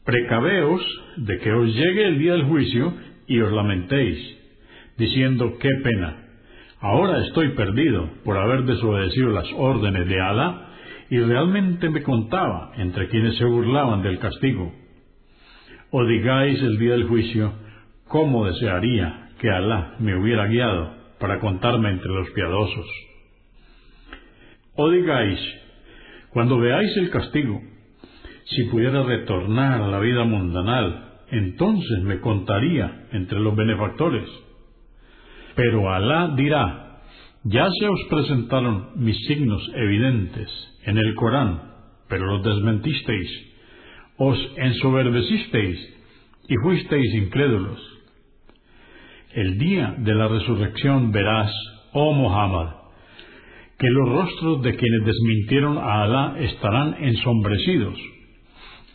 Precaveos 0.07 0.81
de 1.19 1.39
que 1.39 1.53
os 1.53 1.69
llegue 1.75 2.07
el 2.07 2.19
día 2.19 2.33
del 2.33 2.45
juicio 2.45 2.95
y 3.27 3.39
os 3.41 3.53
lamentéis, 3.53 4.19
diciendo 4.97 5.59
qué 5.61 5.69
pena. 5.85 6.17
Ahora 6.81 7.19
estoy 7.27 7.51
perdido 7.51 8.09
por 8.25 8.39
haber 8.39 8.65
desobedecido 8.65 9.29
las 9.29 9.53
órdenes 9.55 10.09
de 10.09 10.19
Alá 10.19 10.69
y 11.11 11.19
realmente 11.19 11.91
me 11.91 12.03
contaba 12.03 12.73
entre 12.79 13.09
quienes 13.09 13.37
se 13.37 13.45
burlaban 13.45 14.03
del 14.03 14.19
castigo. 14.19 14.73
O 15.95 16.07
digáis 16.07 16.59
el 16.63 16.79
día 16.79 16.93
del 16.93 17.05
juicio, 17.05 17.53
¿cómo 18.09 18.47
desearía 18.47 19.29
que 19.39 19.51
Alá 19.51 19.97
me 19.99 20.17
hubiera 20.17 20.47
guiado 20.47 20.91
para 21.21 21.39
contarme 21.39 21.91
entre 21.91 22.09
los 22.09 22.31
piadosos? 22.31 22.87
O 24.75 24.89
digáis, 24.89 25.39
cuando 26.31 26.59
veáis 26.59 26.97
el 26.97 27.11
castigo, 27.11 27.61
si 28.45 28.65
pudiera 28.71 29.03
retornar 29.03 29.83
a 29.83 29.89
la 29.89 30.01
vida 30.01 30.25
mundanal, 30.25 31.19
entonces 31.31 32.03
me 32.05 32.21
contaría 32.21 33.09
entre 33.13 33.39
los 33.39 33.55
benefactores. 33.55 34.27
Pero 35.57 35.93
Alá 35.93 36.33
dirá, 36.35 37.03
ya 37.45 37.69
se 37.71 37.87
os 37.87 38.01
presentaron 38.09 38.93
mis 38.97 39.27
signos 39.27 39.63
evidentes 39.75 40.49
en 40.87 40.97
el 40.97 41.15
Corán, 41.17 41.65
pero 42.09 42.25
los 42.25 42.43
desmentisteis, 42.43 43.52
os 44.17 44.39
ensoberbecisteis 44.57 45.79
y 46.49 46.55
fuisteis 46.63 47.15
incrédulos. 47.15 47.81
El 49.35 49.59
día 49.59 49.95
de 49.99 50.15
la 50.15 50.29
resurrección 50.29 51.11
verás, 51.11 51.51
oh 51.93 52.13
Muhammad, 52.13 52.83
que 53.79 53.89
los 53.89 54.09
rostros 54.09 54.63
de 54.63 54.77
quienes 54.77 55.05
desmintieron 55.05 55.79
a 55.79 56.03
Alá 56.03 56.37
estarán 56.39 56.97
ensombrecidos. 57.03 57.99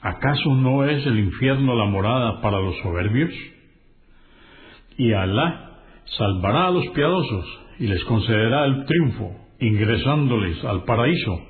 ¿Acaso 0.01 0.55
no 0.55 0.85
es 0.85 1.05
el 1.05 1.19
infierno 1.19 1.75
la 1.75 1.85
morada 1.85 2.39
para 2.41 2.59
los 2.59 2.77
soberbios? 2.77 3.33
Y 4.97 5.11
Alá 5.11 5.81
salvará 6.17 6.67
a 6.67 6.71
los 6.71 6.87
piadosos 6.89 7.45
y 7.79 7.87
les 7.87 8.03
concederá 8.05 8.65
el 8.65 8.85
triunfo, 8.85 9.35
ingresándoles 9.59 10.63
al 10.63 10.83
paraíso, 10.83 11.46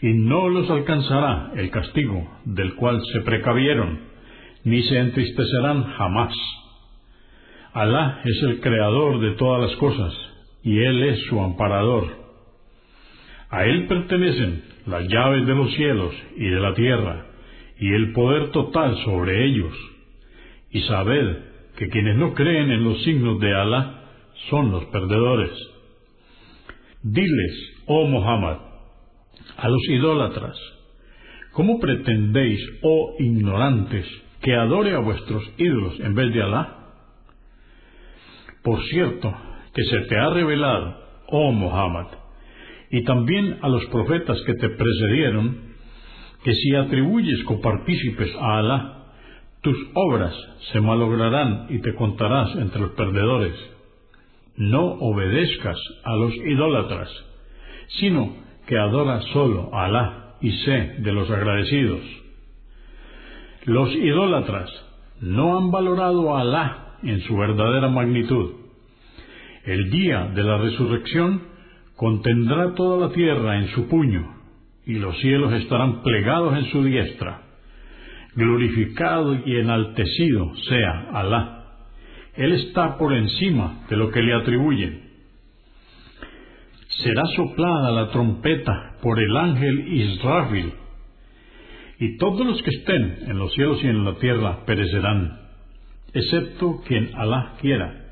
y 0.00 0.12
no 0.12 0.48
los 0.48 0.70
alcanzará 0.70 1.52
el 1.56 1.70
castigo 1.70 2.28
del 2.44 2.74
cual 2.74 3.00
se 3.12 3.20
precavieron, 3.22 4.00
ni 4.64 4.82
se 4.82 4.98
entristecerán 4.98 5.84
jamás. 5.94 6.34
Alá 7.72 8.20
es 8.24 8.42
el 8.42 8.60
creador 8.60 9.20
de 9.20 9.32
todas 9.32 9.68
las 9.68 9.76
cosas, 9.78 10.14
y 10.62 10.78
Él 10.78 11.02
es 11.02 11.22
su 11.26 11.40
amparador. 11.40 12.06
A 13.50 13.64
Él 13.64 13.86
pertenecen 13.86 14.62
las 14.86 15.08
llaves 15.08 15.46
de 15.46 15.54
los 15.54 15.72
cielos 15.74 16.14
y 16.36 16.48
de 16.48 16.60
la 16.60 16.74
tierra, 16.74 17.26
y 17.80 17.92
el 17.92 18.12
poder 18.12 18.50
total 18.50 18.96
sobre 19.04 19.46
ellos. 19.46 19.74
Y 20.70 20.80
sabed 20.82 21.38
que 21.76 21.88
quienes 21.88 22.16
no 22.16 22.34
creen 22.34 22.70
en 22.70 22.84
los 22.84 23.02
signos 23.04 23.38
de 23.40 23.54
Alá 23.54 24.02
son 24.50 24.70
los 24.70 24.84
perdedores. 24.86 25.50
Diles, 27.02 27.82
oh 27.86 28.06
Muhammad, 28.06 28.67
a 29.58 29.68
los 29.68 29.82
idólatras, 29.88 30.56
¿cómo 31.52 31.80
pretendéis, 31.80 32.60
oh 32.82 33.16
ignorantes, 33.18 34.06
que 34.40 34.54
adore 34.54 34.94
a 34.94 35.00
vuestros 35.00 35.42
ídolos 35.58 35.98
en 35.98 36.14
vez 36.14 36.32
de 36.32 36.42
Alá? 36.42 36.76
Por 38.62 38.80
cierto, 38.84 39.34
que 39.74 39.82
se 39.84 40.00
te 40.02 40.16
ha 40.16 40.30
revelado, 40.30 40.96
oh 41.26 41.50
Muhammad, 41.50 42.06
y 42.90 43.02
también 43.02 43.58
a 43.60 43.68
los 43.68 43.84
profetas 43.86 44.40
que 44.42 44.54
te 44.54 44.68
precedieron, 44.68 45.68
que 46.44 46.54
si 46.54 46.76
atribuyes 46.76 47.42
copartícipes 47.44 48.34
a 48.36 48.58
Alá, 48.58 48.94
tus 49.60 49.76
obras 49.94 50.34
se 50.72 50.80
malograrán 50.80 51.66
y 51.68 51.80
te 51.80 51.96
contarás 51.96 52.54
entre 52.56 52.80
los 52.80 52.92
perdedores. 52.92 53.54
No 54.54 54.84
obedezcas 54.84 55.78
a 56.04 56.14
los 56.14 56.32
idólatras, 56.34 57.10
sino 57.98 58.47
que 58.68 58.78
adora 58.78 59.22
solo 59.32 59.74
a 59.74 59.86
Alá 59.86 60.34
y 60.42 60.52
sé 60.52 60.96
de 60.98 61.12
los 61.12 61.28
agradecidos. 61.30 62.02
Los 63.64 63.94
idólatras 63.94 64.70
no 65.22 65.56
han 65.56 65.70
valorado 65.70 66.36
a 66.36 66.42
Alá 66.42 66.96
en 67.02 67.20
su 67.22 67.34
verdadera 67.36 67.88
magnitud. 67.88 68.52
El 69.64 69.90
día 69.90 70.30
de 70.34 70.42
la 70.44 70.58
resurrección 70.58 71.42
contendrá 71.96 72.74
toda 72.74 73.08
la 73.08 73.12
tierra 73.14 73.56
en 73.58 73.68
su 73.68 73.88
puño, 73.88 74.36
y 74.84 74.94
los 74.94 75.18
cielos 75.18 75.52
estarán 75.54 76.02
plegados 76.02 76.56
en 76.58 76.66
su 76.66 76.84
diestra. 76.84 77.42
Glorificado 78.34 79.34
y 79.46 79.56
enaltecido 79.56 80.54
sea 80.68 81.08
Alá. 81.14 81.64
Él 82.36 82.52
está 82.52 82.98
por 82.98 83.14
encima 83.14 83.86
de 83.88 83.96
lo 83.96 84.10
que 84.10 84.22
le 84.22 84.34
atribuyen. 84.34 85.07
Será 87.02 87.22
soplada 87.36 87.92
la 87.92 88.10
trompeta 88.10 88.96
por 89.02 89.20
el 89.20 89.36
ángel 89.36 89.88
Israfil, 89.88 90.72
y 92.00 92.16
todos 92.16 92.46
los 92.46 92.62
que 92.62 92.70
estén 92.70 93.18
en 93.28 93.38
los 93.38 93.52
cielos 93.52 93.78
y 93.82 93.86
en 93.86 94.04
la 94.04 94.14
tierra 94.14 94.64
perecerán, 94.64 95.38
excepto 96.12 96.80
quien 96.86 97.10
Alá 97.14 97.54
quiera. 97.60 98.04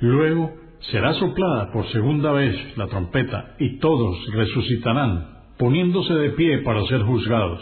Luego 0.00 0.52
será 0.90 1.14
soplada 1.14 1.72
por 1.72 1.86
segunda 1.88 2.32
vez 2.32 2.76
la 2.76 2.86
trompeta, 2.88 3.54
y 3.58 3.78
todos 3.78 4.16
resucitarán, 4.32 5.36
poniéndose 5.58 6.14
de 6.14 6.30
pie 6.30 6.58
para 6.58 6.84
ser 6.86 7.02
juzgados. 7.02 7.60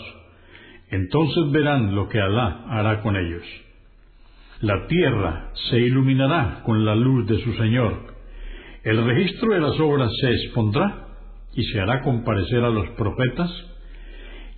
Entonces 0.91 1.51
verán 1.51 1.95
lo 1.95 2.09
que 2.09 2.21
Alá 2.21 2.65
hará 2.69 3.01
con 3.03 3.17
ellos. 3.17 3.45
La 4.61 4.87
tierra 4.87 5.51
se 5.71 5.79
iluminará 5.81 6.63
con 6.65 6.85
la 6.85 6.95
luz 6.95 7.27
de 7.27 7.39
su 7.43 7.53
Señor. 7.55 8.14
El 8.85 9.03
registro 9.03 9.55
de 9.55 9.61
las 9.61 9.81
obras 9.81 10.11
se 10.21 10.31
expondrá 10.31 11.07
y 11.55 11.65
se 11.65 11.81
hará 11.81 12.03
comparecer 12.03 12.63
a 12.63 12.69
los 12.69 12.87
profetas, 12.91 13.51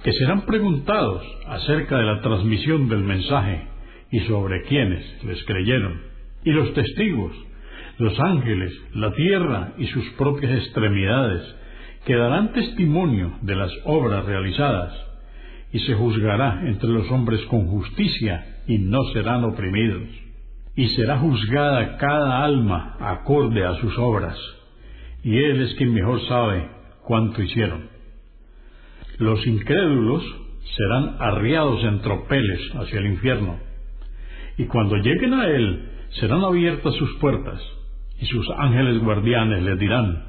que 0.02 0.12
serán 0.14 0.46
preguntados 0.46 1.22
acerca 1.46 1.96
de 1.96 2.06
la 2.06 2.20
transmisión 2.22 2.88
del 2.88 3.04
mensaje 3.04 3.68
y 4.10 4.18
sobre 4.20 4.62
quienes 4.62 5.22
les 5.22 5.44
creyeron, 5.44 6.00
y 6.44 6.50
los 6.50 6.74
testigos, 6.74 7.32
los 7.98 8.18
ángeles, 8.18 8.72
la 8.94 9.12
tierra 9.14 9.74
y 9.78 9.86
sus 9.86 10.04
propias 10.18 10.52
extremidades, 10.58 11.42
que 12.04 12.16
darán 12.16 12.52
testimonio 12.52 13.32
de 13.42 13.54
las 13.54 13.70
obras 13.84 14.24
realizadas, 14.24 14.92
y 15.72 15.78
se 15.80 15.94
juzgará 15.94 16.62
entre 16.66 16.90
los 16.90 17.08
hombres 17.12 17.40
con 17.42 17.68
justicia, 17.68 18.62
y 18.66 18.78
no 18.78 19.04
serán 19.12 19.44
oprimidos. 19.44 20.25
Y 20.76 20.88
será 20.90 21.18
juzgada 21.18 21.96
cada 21.96 22.44
alma 22.44 22.96
acorde 23.00 23.64
a 23.64 23.74
sus 23.80 23.96
obras, 23.98 24.38
y 25.24 25.36
Él 25.36 25.62
es 25.62 25.74
quien 25.74 25.94
mejor 25.94 26.20
sabe 26.28 26.68
cuánto 27.02 27.42
hicieron. 27.42 27.88
Los 29.18 29.46
incrédulos 29.46 30.22
serán 30.76 31.16
arriados 31.18 31.82
en 31.82 32.00
tropeles 32.02 32.60
hacia 32.74 32.98
el 32.98 33.06
infierno, 33.06 33.58
y 34.58 34.66
cuando 34.66 34.96
lleguen 34.96 35.34
a 35.34 35.46
Él 35.46 35.90
serán 36.20 36.44
abiertas 36.44 36.94
sus 36.94 37.14
puertas, 37.16 37.60
y 38.20 38.26
sus 38.26 38.48
ángeles 38.58 39.02
guardianes 39.02 39.62
les 39.62 39.78
dirán, 39.78 40.24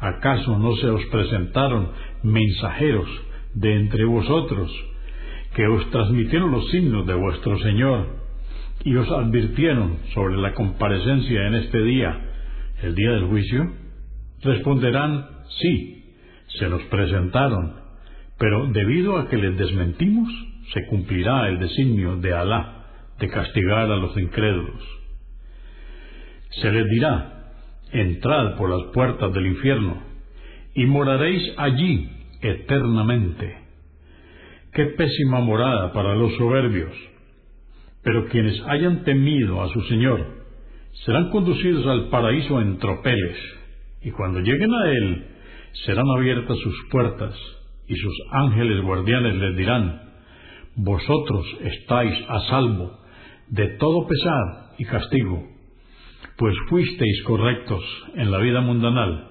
¿acaso 0.00 0.58
no 0.58 0.74
se 0.76 0.88
os 0.88 1.04
presentaron 1.06 1.90
mensajeros 2.22 3.08
de 3.54 3.74
entre 3.74 4.04
vosotros 4.04 4.70
que 5.54 5.66
os 5.66 5.90
transmitieron 5.90 6.50
los 6.50 6.68
signos 6.70 7.06
de 7.06 7.14
vuestro 7.14 7.58
Señor 7.58 8.17
y 8.84 8.96
os 8.96 9.10
advirtieron 9.10 9.98
sobre 10.14 10.36
la 10.36 10.54
comparecencia 10.54 11.46
en 11.46 11.54
este 11.54 11.82
día, 11.82 12.18
el 12.82 12.94
día 12.94 13.10
del 13.12 13.26
juicio? 13.26 13.72
Responderán, 14.42 15.26
sí, 15.60 16.14
se 16.58 16.68
nos 16.68 16.82
presentaron, 16.84 17.74
pero 18.38 18.66
debido 18.68 19.18
a 19.18 19.28
que 19.28 19.36
les 19.36 19.56
desmentimos, 19.56 20.28
se 20.72 20.86
cumplirá 20.86 21.48
el 21.48 21.58
designio 21.58 22.16
de 22.16 22.32
Alá 22.32 22.86
de 23.18 23.28
castigar 23.28 23.90
a 23.90 23.96
los 23.96 24.16
incrédulos. 24.16 24.82
Se 26.50 26.70
les 26.70 26.86
dirá, 26.88 27.52
entrad 27.92 28.56
por 28.56 28.70
las 28.70 28.92
puertas 28.92 29.32
del 29.32 29.46
infierno, 29.46 30.02
y 30.74 30.86
moraréis 30.86 31.42
allí 31.56 32.08
eternamente. 32.40 33.58
Qué 34.72 34.84
pésima 34.86 35.40
morada 35.40 35.92
para 35.92 36.14
los 36.14 36.36
soberbios. 36.36 36.92
Pero 38.02 38.28
quienes 38.28 38.60
hayan 38.66 39.04
temido 39.04 39.62
a 39.62 39.68
su 39.68 39.80
Señor 39.82 40.44
serán 41.04 41.30
conducidos 41.30 41.86
al 41.86 42.08
paraíso 42.08 42.60
en 42.60 42.78
tropeles, 42.78 43.36
y 44.02 44.10
cuando 44.10 44.40
lleguen 44.40 44.72
a 44.72 44.90
él 44.90 45.26
serán 45.86 46.06
abiertas 46.16 46.58
sus 46.58 46.76
puertas, 46.90 47.34
y 47.86 47.94
sus 47.94 48.14
ángeles 48.32 48.82
guardianes 48.82 49.34
les 49.34 49.56
dirán, 49.56 50.02
Vosotros 50.76 51.46
estáis 51.60 52.14
a 52.28 52.40
salvo 52.48 52.98
de 53.48 53.66
todo 53.78 54.06
pesar 54.06 54.74
y 54.78 54.84
castigo 54.84 55.58
pues 56.38 56.54
fuisteis 56.68 57.22
correctos 57.24 57.84
en 58.14 58.30
la 58.30 58.38
vida 58.38 58.60
mundanal. 58.60 59.28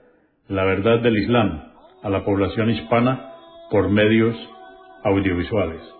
la 0.46 0.64
verdad 0.64 1.01
del 1.01 1.16
Islam 1.16 1.61
a 2.05 2.09
la 2.09 2.25
población 2.25 2.70
hispana 2.70 3.35
por 3.68 3.90
medios 3.90 4.37
audiovisuales. 5.03 5.99